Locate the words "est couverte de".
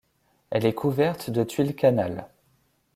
0.65-1.43